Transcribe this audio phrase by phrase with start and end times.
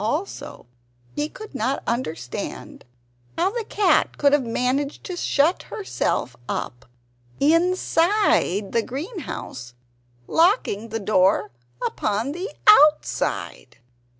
[0.03, 0.65] Also
[1.15, 2.85] he could not understand
[3.37, 6.87] how the cat could have managed to shut herself up
[7.39, 9.75] INSIDE the greenhouse,
[10.25, 11.51] locking the door
[11.85, 13.77] upon the OUTSIDE.